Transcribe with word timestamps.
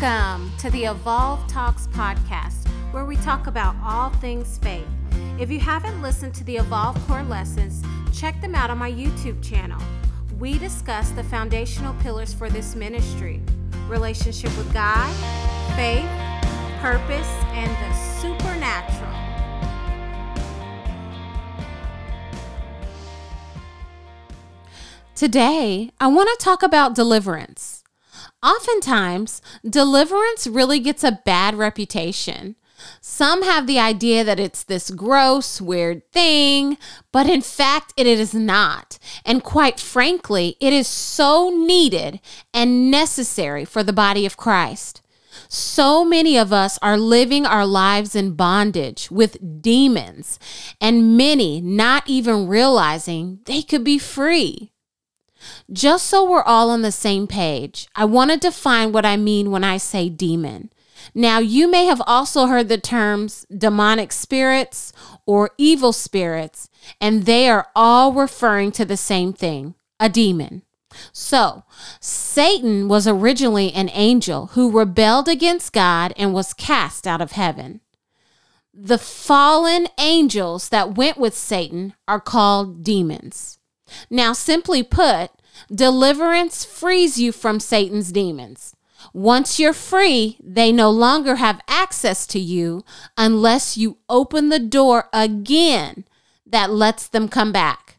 Welcome 0.00 0.52
to 0.58 0.70
the 0.70 0.84
Evolve 0.84 1.44
Talks 1.48 1.88
podcast, 1.88 2.68
where 2.92 3.04
we 3.04 3.16
talk 3.16 3.48
about 3.48 3.74
all 3.82 4.10
things 4.10 4.56
faith. 4.58 4.86
If 5.40 5.50
you 5.50 5.58
haven't 5.58 6.00
listened 6.00 6.34
to 6.34 6.44
the 6.44 6.58
Evolve 6.58 6.96
Core 7.08 7.24
lessons, 7.24 7.82
check 8.12 8.40
them 8.40 8.54
out 8.54 8.70
on 8.70 8.78
my 8.78 8.92
YouTube 8.92 9.42
channel. 9.42 9.80
We 10.38 10.56
discuss 10.56 11.10
the 11.10 11.24
foundational 11.24 11.94
pillars 11.94 12.32
for 12.32 12.48
this 12.48 12.76
ministry 12.76 13.42
relationship 13.88 14.56
with 14.56 14.72
God, 14.72 15.12
faith, 15.74 16.08
purpose, 16.80 17.26
and 17.50 17.70
the 17.82 17.92
supernatural. 18.20 19.10
Today, 25.16 25.90
I 25.98 26.06
want 26.06 26.28
to 26.38 26.44
talk 26.44 26.62
about 26.62 26.94
deliverance. 26.94 27.77
Oftentimes, 28.42 29.42
deliverance 29.68 30.46
really 30.46 30.78
gets 30.78 31.02
a 31.02 31.20
bad 31.24 31.56
reputation. 31.56 32.54
Some 33.00 33.42
have 33.42 33.66
the 33.66 33.80
idea 33.80 34.22
that 34.22 34.38
it's 34.38 34.62
this 34.62 34.90
gross, 34.90 35.60
weird 35.60 36.08
thing, 36.12 36.78
but 37.10 37.28
in 37.28 37.42
fact, 37.42 37.92
it 37.96 38.06
is 38.06 38.34
not. 38.34 38.98
And 39.24 39.42
quite 39.42 39.80
frankly, 39.80 40.56
it 40.60 40.72
is 40.72 40.86
so 40.86 41.50
needed 41.50 42.20
and 42.54 42.90
necessary 42.90 43.64
for 43.64 43.82
the 43.82 43.92
body 43.92 44.24
of 44.24 44.36
Christ. 44.36 45.02
So 45.48 46.04
many 46.04 46.36
of 46.36 46.52
us 46.52 46.78
are 46.80 46.98
living 46.98 47.46
our 47.46 47.66
lives 47.66 48.14
in 48.14 48.34
bondage 48.34 49.10
with 49.10 49.62
demons, 49.62 50.38
and 50.80 51.16
many 51.16 51.60
not 51.60 52.08
even 52.08 52.46
realizing 52.46 53.40
they 53.46 53.62
could 53.62 53.82
be 53.82 53.98
free. 53.98 54.72
Just 55.72 56.06
so 56.06 56.28
we're 56.28 56.42
all 56.42 56.70
on 56.70 56.82
the 56.82 56.92
same 56.92 57.26
page, 57.26 57.88
I 57.94 58.04
want 58.04 58.30
to 58.30 58.36
define 58.36 58.92
what 58.92 59.06
I 59.06 59.16
mean 59.16 59.50
when 59.50 59.64
I 59.64 59.76
say 59.76 60.08
demon. 60.08 60.70
Now, 61.14 61.38
you 61.38 61.70
may 61.70 61.86
have 61.86 62.02
also 62.06 62.46
heard 62.46 62.68
the 62.68 62.78
terms 62.78 63.46
demonic 63.56 64.12
spirits 64.12 64.92
or 65.26 65.50
evil 65.58 65.92
spirits, 65.92 66.68
and 67.00 67.24
they 67.24 67.48
are 67.48 67.68
all 67.74 68.12
referring 68.12 68.72
to 68.72 68.84
the 68.84 68.96
same 68.96 69.32
thing 69.32 69.74
a 70.00 70.08
demon. 70.08 70.62
So, 71.12 71.64
Satan 72.00 72.88
was 72.88 73.06
originally 73.06 73.72
an 73.72 73.90
angel 73.92 74.46
who 74.48 74.70
rebelled 74.70 75.28
against 75.28 75.72
God 75.72 76.12
and 76.16 76.32
was 76.32 76.54
cast 76.54 77.06
out 77.06 77.20
of 77.20 77.32
heaven. 77.32 77.80
The 78.72 78.98
fallen 78.98 79.88
angels 79.98 80.68
that 80.68 80.96
went 80.96 81.18
with 81.18 81.34
Satan 81.34 81.94
are 82.06 82.20
called 82.20 82.84
demons. 82.84 83.58
Now, 84.10 84.32
simply 84.32 84.82
put, 84.82 85.30
deliverance 85.72 86.64
frees 86.64 87.18
you 87.18 87.32
from 87.32 87.60
Satan's 87.60 88.12
demons. 88.12 88.74
Once 89.12 89.58
you're 89.58 89.72
free, 89.72 90.38
they 90.42 90.72
no 90.72 90.90
longer 90.90 91.36
have 91.36 91.60
access 91.68 92.26
to 92.26 92.38
you 92.38 92.84
unless 93.16 93.76
you 93.76 93.98
open 94.08 94.48
the 94.48 94.58
door 94.58 95.08
again 95.12 96.04
that 96.46 96.70
lets 96.70 97.08
them 97.08 97.28
come 97.28 97.52
back. 97.52 97.98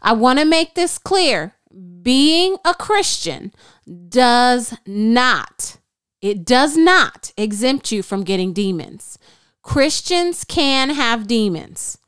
I 0.00 0.12
want 0.12 0.38
to 0.38 0.44
make 0.44 0.74
this 0.74 0.98
clear. 0.98 1.54
Being 2.02 2.56
a 2.64 2.74
Christian 2.74 3.52
does 4.08 4.74
not, 4.86 5.78
it 6.22 6.44
does 6.44 6.76
not 6.76 7.32
exempt 7.36 7.92
you 7.92 8.02
from 8.02 8.24
getting 8.24 8.52
demons. 8.52 9.18
Christians 9.62 10.44
can 10.44 10.90
have 10.90 11.26
demons. 11.26 11.98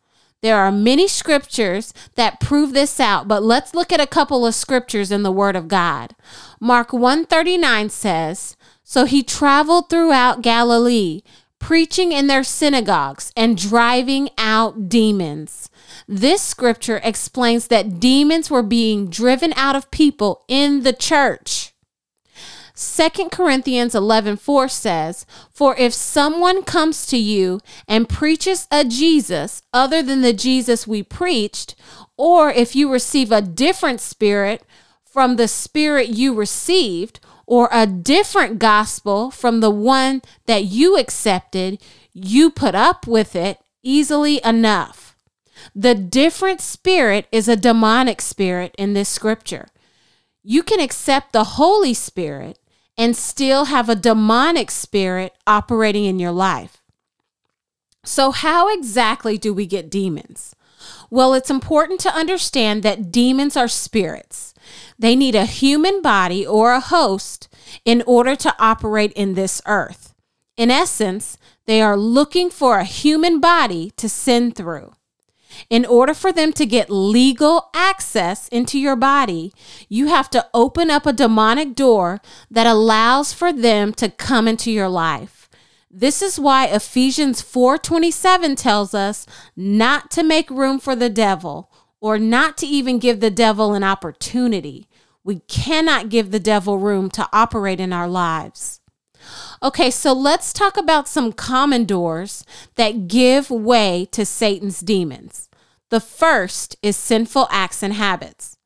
There 0.43 0.57
are 0.57 0.73
many 0.73 1.07
scriptures 1.07 1.93
that 2.15 2.41
prove 2.41 2.73
this 2.73 2.99
out, 2.99 3.29
but 3.29 3.43
let's 3.43 3.75
look 3.75 3.93
at 3.93 4.01
a 4.01 4.07
couple 4.07 4.47
of 4.47 4.55
scriptures 4.55 5.13
in 5.13 5.23
the 5.23 5.31
word 5.31 5.55
of 5.55 5.69
God. 5.69 6.15
Mark 6.59 6.95
139 6.95 7.91
says, 7.91 8.57
"So 8.83 9.05
he 9.05 9.23
traveled 9.23 9.91
throughout 9.91 10.41
Galilee, 10.41 11.21
preaching 11.59 12.13
in 12.13 12.27
their 12.27 12.43
synagogues 12.43 13.33
and 13.37 13.55
driving 13.55 14.31
out 14.39 14.89
demons." 14.89 15.69
This 16.09 16.41
scripture 16.41 17.03
explains 17.05 17.67
that 17.67 18.01
demons 18.01 18.51
were 18.51 18.63
being 18.63 19.11
driven 19.11 19.53
out 19.57 19.77
of 19.77 19.91
people 19.91 20.45
in 20.49 20.85
the 20.85 20.95
church. 20.95 21.70
2 22.75 23.29
Corinthians 23.31 23.95
11 23.95 24.37
4 24.37 24.69
says, 24.69 25.27
For 25.53 25.77
if 25.77 25.93
someone 25.93 26.63
comes 26.63 27.07
to 27.07 27.17
you 27.17 27.61
and 27.89 28.09
preaches 28.09 28.67
a 28.71 28.85
Jesus 28.85 29.63
other 29.73 30.03
than 30.03 30.23
the 30.23 30.33
Jesus 30.33 30.87
we 30.87 31.03
preached, 31.03 31.75
or 32.17 32.51
if 32.51 32.77
you 32.77 32.91
receive 32.91 33.33
a 33.33 33.43
different 33.43 34.01
spirit 34.01 34.63
from 35.03 35.37
the 35.37 35.49
spirit 35.49 36.09
you 36.09 36.35
received, 36.35 37.21
or 37.51 37.69
a 37.73 37.85
different 37.85 38.61
gospel 38.61 39.29
from 39.29 39.59
the 39.59 39.71
one 39.71 40.23
that 40.47 40.63
you 40.63 40.97
accepted, 40.97 41.83
you 42.13 42.49
put 42.49 42.77
up 42.77 43.09
with 43.09 43.35
it 43.35 43.59
easily 43.83 44.41
enough. 44.45 45.17
The 45.75 45.97
different 45.97 46.61
spirit 46.61 47.27
is 47.33 47.49
a 47.49 47.57
demonic 47.57 48.21
spirit 48.21 48.73
in 48.79 48.95
this 48.95 49.09
scripture. 49.09 49.67
You 50.45 50.63
can 50.63 50.79
accept 50.79 51.33
the 51.33 51.43
Holy 51.43 51.93
Spirit 51.93 52.60
and 53.01 53.17
still 53.17 53.65
have 53.65 53.89
a 53.89 53.95
demonic 53.95 54.71
spirit 54.71 55.33
operating 55.47 56.05
in 56.05 56.19
your 56.19 56.33
life. 56.33 56.83
So, 58.05 58.31
how 58.31 58.69
exactly 58.69 59.39
do 59.39 59.55
we 59.55 59.65
get 59.65 59.91
demons? 59.91 60.55
Well, 61.09 61.33
it's 61.33 61.49
important 61.49 62.01
to 62.01 62.15
understand 62.15 62.83
that 62.83 63.11
demons 63.11 63.57
are 63.57 63.69
spirits. 63.69 64.53
They 64.99 65.17
need 65.17 65.35
a 65.35 65.47
human 65.47 66.03
body 66.03 66.47
or 66.47 66.75
a 66.75 66.81
host 66.81 67.49
in 67.87 68.03
order 68.07 68.37
to 68.37 68.55
operate 68.59 69.13
in 69.15 69.33
this 69.33 69.63
earth. 69.65 70.15
In 70.59 70.71
essence, 70.71 71.39
they 71.65 71.81
are 71.81 71.97
looking 71.97 72.51
for 72.51 72.79
a 72.79 72.85
human 72.85 73.41
body 73.41 73.93
to 73.97 74.11
sin 74.11 74.53
through. 74.53 74.93
In 75.69 75.85
order 75.85 76.15
for 76.15 76.33
them 76.33 76.53
to 76.55 76.67
get 76.67 76.91
legal 76.91 77.71
access 77.75 78.49
into 78.49 78.79
your 78.79 78.97
body, 78.97 79.53
you 79.89 80.07
have 80.07 80.31
to 80.31 80.47
open 80.55 80.91
up 80.91 81.07
a 81.07 81.13
demonic 81.13 81.75
door 81.75 82.21
that 82.51 82.67
allows 82.67 83.33
for 83.33 83.53
them 83.53 83.93
to 83.95 84.09
come 84.09 84.49
into 84.49 84.71
your 84.71 84.89
life. 84.89 85.49
This 85.91 86.23
is 86.23 86.39
why 86.39 86.67
Ephesians 86.67 87.43
4:27 87.43 88.55
tells 88.57 88.95
us 88.95 89.27
not 89.57 90.11
to 90.13 90.23
make 90.23 90.49
room 90.51 90.79
for 90.79 90.95
the 90.95 91.11
devil 91.11 91.71
or 92.01 92.19
not 92.19 92.57
to 92.59 92.67
even 92.67 92.99
give 92.99 93.21
the 93.21 93.31
devil 93.31 93.75
an 93.75 93.83
opportunity. 93.83 94.89
We 95.25 95.41
cannot 95.49 96.09
give 96.09 96.31
the 96.31 96.41
devil 96.41 96.79
room 96.79 97.11
to 97.11 97.29
operate 97.33 97.81
in 97.81 97.93
our 97.93 98.09
lives. 98.09 98.80
Okay, 99.63 99.91
so 99.91 100.13
let's 100.13 100.53
talk 100.53 100.77
about 100.77 101.09
some 101.09 101.33
common 101.33 101.85
doors 101.85 102.45
that 102.77 103.09
give 103.09 103.51
way 103.51 104.09
to 104.13 104.25
Satan's 104.25 104.81
demons. 104.81 105.49
The 105.91 106.01
first 106.01 106.77
is 106.83 106.97
sinful 106.97 107.49
acts 107.51 107.83
and 107.83 107.95
habits. 107.95 108.57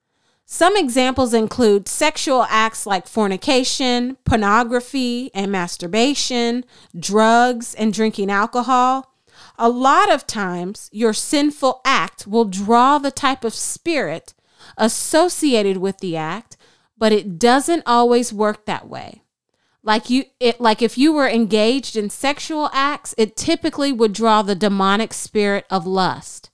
Some 0.46 0.76
examples 0.76 1.34
include 1.34 1.88
sexual 1.88 2.46
acts 2.48 2.86
like 2.86 3.08
fornication, 3.08 4.16
pornography, 4.24 5.30
and 5.34 5.50
masturbation, 5.50 6.64
drugs, 6.96 7.74
and 7.74 7.92
drinking 7.92 8.30
alcohol. 8.30 9.16
A 9.58 9.68
lot 9.68 10.12
of 10.12 10.26
times, 10.28 10.88
your 10.92 11.12
sinful 11.12 11.80
act 11.84 12.26
will 12.26 12.44
draw 12.44 12.98
the 12.98 13.10
type 13.10 13.42
of 13.42 13.54
spirit 13.54 14.34
associated 14.76 15.78
with 15.78 15.98
the 15.98 16.16
act, 16.16 16.56
but 16.96 17.10
it 17.10 17.38
doesn't 17.38 17.82
always 17.84 18.32
work 18.32 18.64
that 18.66 18.88
way. 18.88 19.23
Like 19.86 20.08
you 20.08 20.24
it 20.40 20.62
like 20.62 20.80
if 20.80 20.96
you 20.96 21.12
were 21.12 21.28
engaged 21.28 21.94
in 21.94 22.08
sexual 22.08 22.70
acts, 22.72 23.14
it 23.18 23.36
typically 23.36 23.92
would 23.92 24.14
draw 24.14 24.40
the 24.40 24.54
demonic 24.54 25.12
spirit 25.12 25.66
of 25.70 25.86
lust. 25.86 26.50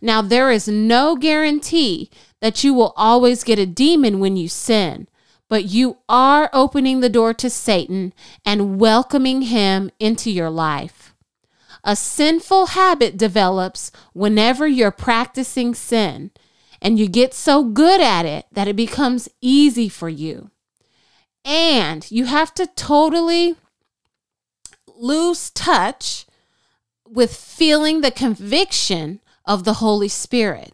Now, 0.00 0.20
there 0.20 0.50
is 0.50 0.66
no 0.66 1.14
guarantee 1.14 2.10
that 2.40 2.64
you 2.64 2.74
will 2.74 2.92
always 2.96 3.44
get 3.44 3.60
a 3.60 3.66
demon 3.66 4.18
when 4.18 4.36
you 4.36 4.48
sin, 4.48 5.06
but 5.48 5.66
you 5.66 5.98
are 6.08 6.50
opening 6.52 6.98
the 6.98 7.08
door 7.08 7.32
to 7.34 7.48
Satan 7.48 8.12
and 8.44 8.80
welcoming 8.80 9.42
him 9.42 9.92
into 10.00 10.28
your 10.28 10.50
life. 10.50 11.14
A 11.84 11.94
sinful 11.94 12.66
habit 12.66 13.16
develops 13.16 13.92
whenever 14.12 14.66
you're 14.66 14.90
practicing 14.90 15.72
sin, 15.72 16.32
and 16.80 16.98
you 16.98 17.08
get 17.08 17.32
so 17.32 17.62
good 17.62 18.00
at 18.00 18.26
it 18.26 18.46
that 18.50 18.66
it 18.66 18.74
becomes 18.74 19.28
easy 19.40 19.88
for 19.88 20.08
you. 20.08 20.51
And 21.44 22.08
you 22.10 22.26
have 22.26 22.54
to 22.54 22.66
totally 22.66 23.56
lose 24.86 25.50
touch 25.50 26.26
with 27.08 27.34
feeling 27.34 28.00
the 28.00 28.10
conviction 28.10 29.20
of 29.44 29.64
the 29.64 29.74
Holy 29.74 30.08
Spirit. 30.08 30.72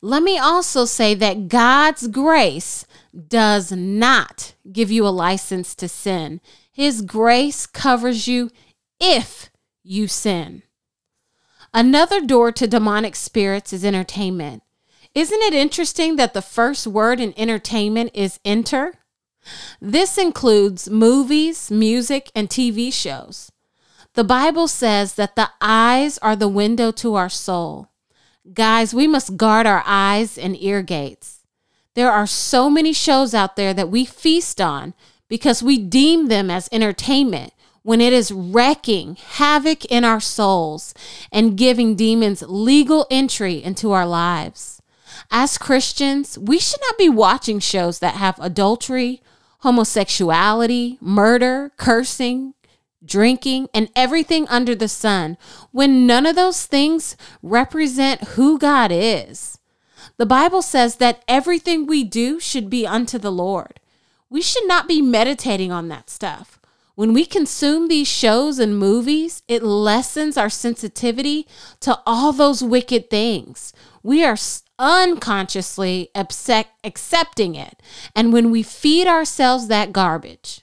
Let 0.00 0.22
me 0.22 0.38
also 0.38 0.84
say 0.84 1.14
that 1.14 1.48
God's 1.48 2.08
grace 2.08 2.86
does 3.28 3.70
not 3.70 4.54
give 4.72 4.90
you 4.90 5.06
a 5.06 5.10
license 5.10 5.74
to 5.76 5.88
sin. 5.88 6.40
His 6.72 7.02
grace 7.02 7.66
covers 7.66 8.26
you 8.26 8.50
if 8.98 9.50
you 9.84 10.08
sin. 10.08 10.62
Another 11.74 12.20
door 12.20 12.50
to 12.52 12.66
demonic 12.66 13.14
spirits 13.14 13.72
is 13.72 13.84
entertainment. 13.84 14.62
Isn't 15.14 15.42
it 15.42 15.54
interesting 15.54 16.16
that 16.16 16.34
the 16.34 16.42
first 16.42 16.86
word 16.86 17.20
in 17.20 17.34
entertainment 17.36 18.10
is 18.14 18.40
enter? 18.44 18.94
This 19.80 20.18
includes 20.18 20.88
movies, 20.88 21.70
music, 21.70 22.30
and 22.34 22.48
TV 22.48 22.92
shows. 22.92 23.50
The 24.14 24.24
Bible 24.24 24.68
says 24.68 25.14
that 25.14 25.36
the 25.36 25.50
eyes 25.60 26.18
are 26.18 26.36
the 26.36 26.48
window 26.48 26.92
to 26.92 27.14
our 27.14 27.28
soul. 27.28 27.88
Guys, 28.52 28.92
we 28.92 29.06
must 29.06 29.36
guard 29.36 29.66
our 29.66 29.82
eyes 29.86 30.36
and 30.36 30.60
ear 30.60 30.82
gates. 30.82 31.40
There 31.94 32.10
are 32.10 32.26
so 32.26 32.68
many 32.68 32.92
shows 32.92 33.34
out 33.34 33.56
there 33.56 33.72
that 33.74 33.90
we 33.90 34.04
feast 34.04 34.60
on 34.60 34.94
because 35.28 35.62
we 35.62 35.78
deem 35.78 36.26
them 36.26 36.50
as 36.50 36.68
entertainment 36.72 37.52
when 37.82 38.00
it 38.00 38.12
is 38.12 38.32
wrecking 38.32 39.16
havoc 39.16 39.84
in 39.86 40.04
our 40.04 40.20
souls 40.20 40.94
and 41.32 41.56
giving 41.56 41.96
demons 41.96 42.42
legal 42.46 43.06
entry 43.10 43.62
into 43.62 43.92
our 43.92 44.06
lives. 44.06 44.80
As 45.30 45.58
Christians, 45.58 46.38
we 46.38 46.58
should 46.58 46.80
not 46.80 46.98
be 46.98 47.08
watching 47.08 47.58
shows 47.58 47.98
that 47.98 48.14
have 48.14 48.38
adultery, 48.40 49.20
homosexuality, 49.62 50.98
murder, 51.00 51.72
cursing, 51.76 52.54
drinking, 53.04 53.68
and 53.72 53.88
everything 53.94 54.46
under 54.48 54.74
the 54.74 54.88
sun 54.88 55.36
when 55.70 56.06
none 56.06 56.26
of 56.26 56.36
those 56.36 56.66
things 56.66 57.16
represent 57.42 58.22
who 58.30 58.58
God 58.58 58.90
is. 58.92 59.58
The 60.18 60.26
Bible 60.26 60.62
says 60.62 60.96
that 60.96 61.22
everything 61.26 61.86
we 61.86 62.04
do 62.04 62.38
should 62.38 62.68
be 62.68 62.86
unto 62.86 63.18
the 63.18 63.32
Lord. 63.32 63.80
We 64.28 64.42
should 64.42 64.66
not 64.66 64.88
be 64.88 65.00
meditating 65.00 65.72
on 65.72 65.88
that 65.88 66.10
stuff. 66.10 66.60
When 66.94 67.12
we 67.14 67.24
consume 67.24 67.88
these 67.88 68.08
shows 68.08 68.58
and 68.58 68.76
movies, 68.76 69.42
it 69.48 69.62
lessens 69.62 70.36
our 70.36 70.50
sensitivity 70.50 71.46
to 71.80 71.98
all 72.04 72.32
those 72.32 72.62
wicked 72.62 73.10
things. 73.10 73.72
We 74.02 74.24
are 74.24 74.36
unconsciously 74.78 76.10
accepting 76.14 77.54
it. 77.54 77.80
And 78.16 78.32
when 78.32 78.50
we 78.50 78.62
feed 78.62 79.06
ourselves 79.06 79.68
that 79.68 79.92
garbage, 79.92 80.62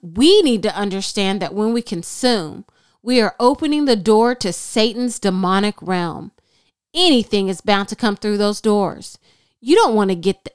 we 0.00 0.42
need 0.42 0.62
to 0.62 0.74
understand 0.74 1.42
that 1.42 1.54
when 1.54 1.72
we 1.72 1.82
consume, 1.82 2.64
we 3.02 3.20
are 3.20 3.36
opening 3.38 3.84
the 3.84 3.96
door 3.96 4.34
to 4.36 4.52
Satan's 4.52 5.18
demonic 5.18 5.80
realm. 5.80 6.32
Anything 6.94 7.48
is 7.48 7.60
bound 7.60 7.88
to 7.88 7.96
come 7.96 8.16
through 8.16 8.38
those 8.38 8.60
doors. 8.60 9.18
You 9.60 9.76
don't 9.76 9.94
want 9.94 10.10
to 10.10 10.16
get 10.16 10.44
the, 10.44 10.52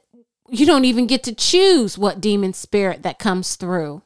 you 0.50 0.66
don't 0.66 0.86
even 0.86 1.08
get 1.08 1.24
to 1.24 1.36
choose 1.36 1.98
what 1.98 2.20
demon 2.20 2.54
spirit 2.54 3.04
that 3.04 3.20
comes 3.20 3.56
through. 3.56 4.02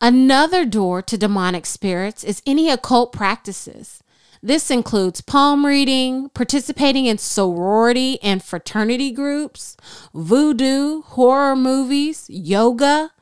Another 0.00 0.64
door 0.64 1.02
to 1.02 1.18
demonic 1.18 1.66
spirits 1.66 2.24
is 2.24 2.42
any 2.46 2.70
occult 2.70 3.12
practices. 3.12 4.02
This 4.42 4.70
includes 4.70 5.20
palm 5.20 5.66
reading, 5.66 6.30
participating 6.30 7.04
in 7.04 7.18
sorority 7.18 8.18
and 8.22 8.42
fraternity 8.42 9.10
groups, 9.10 9.76
voodoo, 10.14 11.02
horror 11.02 11.54
movies, 11.54 12.24
yoga, 12.30 13.12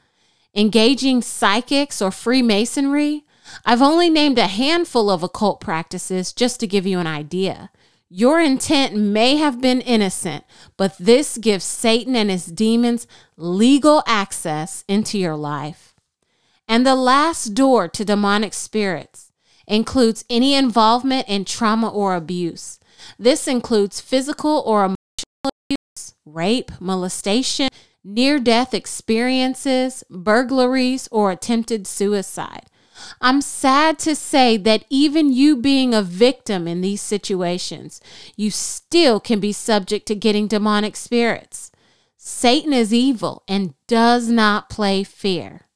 engaging 0.54 1.22
psychics 1.22 2.00
or 2.00 2.12
Freemasonry. 2.12 3.24
I've 3.66 3.82
only 3.82 4.10
named 4.10 4.38
a 4.38 4.46
handful 4.46 5.10
of 5.10 5.24
occult 5.24 5.60
practices 5.60 6.32
just 6.32 6.60
to 6.60 6.68
give 6.68 6.86
you 6.86 7.00
an 7.00 7.08
idea. 7.08 7.70
Your 8.08 8.40
intent 8.40 8.94
may 8.94 9.36
have 9.36 9.60
been 9.60 9.80
innocent, 9.80 10.44
but 10.76 10.96
this 10.98 11.36
gives 11.36 11.64
Satan 11.64 12.14
and 12.14 12.30
his 12.30 12.46
demons 12.46 13.08
legal 13.36 14.04
access 14.06 14.84
into 14.86 15.18
your 15.18 15.36
life. 15.36 15.94
And 16.68 16.86
the 16.86 16.94
last 16.94 17.54
door 17.54 17.88
to 17.88 18.04
demonic 18.04 18.54
spirits 18.54 19.27
includes 19.68 20.24
any 20.28 20.54
involvement 20.54 21.28
in 21.28 21.44
trauma 21.44 21.88
or 21.88 22.16
abuse. 22.16 22.80
This 23.18 23.46
includes 23.46 24.00
physical 24.00 24.62
or 24.66 24.84
emotional 24.84 25.52
abuse, 25.70 26.14
rape, 26.24 26.72
molestation, 26.80 27.68
near 28.02 28.40
death 28.40 28.74
experiences, 28.74 30.02
burglaries, 30.10 31.08
or 31.12 31.30
attempted 31.30 31.86
suicide. 31.86 32.66
I'm 33.20 33.40
sad 33.40 33.98
to 34.00 34.16
say 34.16 34.56
that 34.56 34.84
even 34.90 35.32
you 35.32 35.56
being 35.56 35.94
a 35.94 36.02
victim 36.02 36.66
in 36.66 36.80
these 36.80 37.00
situations, 37.00 38.00
you 38.36 38.50
still 38.50 39.20
can 39.20 39.38
be 39.38 39.52
subject 39.52 40.06
to 40.06 40.16
getting 40.16 40.48
demonic 40.48 40.96
spirits. 40.96 41.70
Satan 42.16 42.72
is 42.72 42.92
evil 42.92 43.44
and 43.46 43.74
does 43.86 44.28
not 44.28 44.68
play 44.68 45.04
fair. 45.04 45.68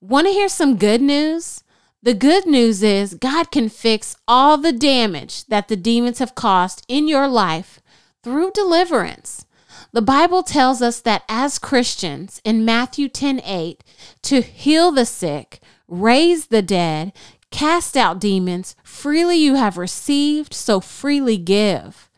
Want 0.00 0.26
to 0.26 0.32
hear 0.32 0.48
some 0.48 0.76
good 0.76 1.00
news? 1.00 1.62
The 2.06 2.14
good 2.14 2.46
news 2.46 2.84
is 2.84 3.14
God 3.14 3.50
can 3.50 3.68
fix 3.68 4.14
all 4.28 4.58
the 4.58 4.70
damage 4.70 5.44
that 5.46 5.66
the 5.66 5.74
demons 5.74 6.20
have 6.20 6.36
caused 6.36 6.84
in 6.86 7.08
your 7.08 7.26
life 7.26 7.80
through 8.22 8.52
deliverance. 8.52 9.44
The 9.90 10.02
Bible 10.02 10.44
tells 10.44 10.80
us 10.80 11.00
that 11.00 11.24
as 11.28 11.58
Christians 11.58 12.40
in 12.44 12.64
Matthew 12.64 13.08
10 13.08 13.40
8, 13.44 13.82
to 14.22 14.40
heal 14.40 14.92
the 14.92 15.04
sick, 15.04 15.58
raise 15.88 16.46
the 16.46 16.62
dead, 16.62 17.12
cast 17.50 17.96
out 17.96 18.20
demons, 18.20 18.76
freely 18.84 19.38
you 19.38 19.56
have 19.56 19.76
received, 19.76 20.54
so 20.54 20.78
freely 20.78 21.38
give. 21.38 22.08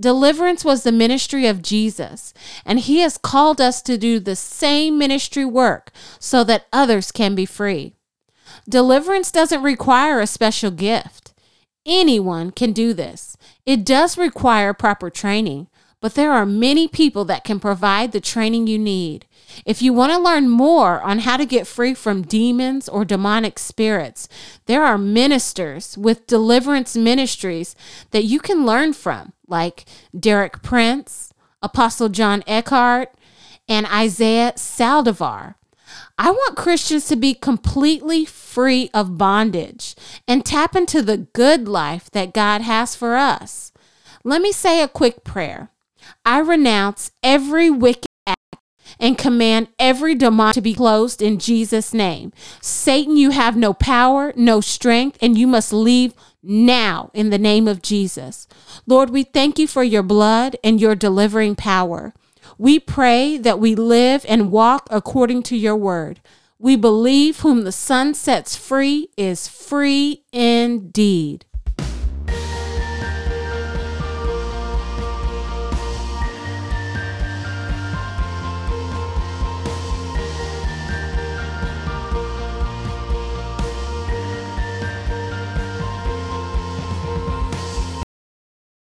Deliverance 0.00 0.64
was 0.64 0.84
the 0.84 0.90
ministry 0.90 1.46
of 1.46 1.60
Jesus, 1.60 2.32
and 2.64 2.80
he 2.80 3.00
has 3.00 3.18
called 3.18 3.60
us 3.60 3.82
to 3.82 3.98
do 3.98 4.18
the 4.18 4.36
same 4.36 4.96
ministry 4.96 5.44
work 5.44 5.90
so 6.18 6.44
that 6.44 6.64
others 6.72 7.12
can 7.12 7.34
be 7.34 7.44
free. 7.44 7.94
Deliverance 8.68 9.30
doesn't 9.30 9.62
require 9.62 10.20
a 10.20 10.26
special 10.26 10.70
gift. 10.70 11.34
Anyone 11.86 12.50
can 12.50 12.72
do 12.72 12.94
this. 12.94 13.36
It 13.66 13.84
does 13.84 14.16
require 14.16 14.72
proper 14.72 15.10
training, 15.10 15.68
but 16.00 16.14
there 16.14 16.32
are 16.32 16.46
many 16.46 16.88
people 16.88 17.24
that 17.26 17.44
can 17.44 17.60
provide 17.60 18.12
the 18.12 18.20
training 18.20 18.66
you 18.66 18.78
need. 18.78 19.26
If 19.66 19.82
you 19.82 19.92
want 19.92 20.12
to 20.12 20.18
learn 20.18 20.48
more 20.48 21.00
on 21.02 21.20
how 21.20 21.36
to 21.36 21.46
get 21.46 21.66
free 21.66 21.94
from 21.94 22.22
demons 22.22 22.88
or 22.88 23.04
demonic 23.04 23.58
spirits, 23.58 24.28
there 24.66 24.84
are 24.84 24.98
ministers 24.98 25.96
with 25.98 26.26
deliverance 26.26 26.96
ministries 26.96 27.76
that 28.10 28.24
you 28.24 28.40
can 28.40 28.66
learn 28.66 28.92
from, 28.94 29.32
like 29.46 29.84
Derek 30.18 30.62
Prince, 30.62 31.32
Apostle 31.62 32.08
John 32.08 32.42
Eckhardt, 32.46 33.14
and 33.68 33.86
Isaiah 33.86 34.52
Saldivar. 34.56 35.54
I 36.16 36.30
want 36.30 36.56
Christians 36.56 37.08
to 37.08 37.16
be 37.16 37.34
completely 37.34 38.24
free 38.24 38.88
of 38.94 39.18
bondage 39.18 39.96
and 40.28 40.44
tap 40.44 40.76
into 40.76 41.02
the 41.02 41.18
good 41.18 41.66
life 41.66 42.08
that 42.12 42.32
God 42.32 42.60
has 42.60 42.94
for 42.94 43.16
us. 43.16 43.72
Let 44.22 44.40
me 44.40 44.52
say 44.52 44.80
a 44.80 44.88
quick 44.88 45.24
prayer. 45.24 45.70
I 46.24 46.38
renounce 46.38 47.10
every 47.22 47.68
wicked 47.68 48.06
act 48.26 48.56
and 49.00 49.18
command 49.18 49.68
every 49.78 50.14
demon 50.14 50.52
to 50.54 50.60
be 50.60 50.74
closed 50.74 51.20
in 51.20 51.38
Jesus' 51.38 51.92
name. 51.92 52.32
Satan, 52.60 53.16
you 53.16 53.30
have 53.30 53.56
no 53.56 53.74
power, 53.74 54.32
no 54.36 54.60
strength, 54.60 55.18
and 55.20 55.36
you 55.36 55.48
must 55.48 55.72
leave 55.72 56.14
now 56.42 57.10
in 57.12 57.30
the 57.30 57.38
name 57.38 57.66
of 57.66 57.82
Jesus. 57.82 58.46
Lord, 58.86 59.10
we 59.10 59.24
thank 59.24 59.58
you 59.58 59.66
for 59.66 59.82
your 59.82 60.02
blood 60.02 60.56
and 60.62 60.80
your 60.80 60.94
delivering 60.94 61.56
power. 61.56 62.14
We 62.58 62.78
pray 62.78 63.36
that 63.38 63.58
we 63.58 63.74
live 63.74 64.24
and 64.28 64.50
walk 64.50 64.86
according 64.90 65.42
to 65.44 65.56
your 65.56 65.76
word. 65.76 66.20
We 66.58 66.76
believe 66.76 67.40
whom 67.40 67.64
the 67.64 67.72
Son 67.72 68.14
sets 68.14 68.56
free 68.56 69.08
is 69.16 69.48
free 69.48 70.22
indeed. 70.32 71.46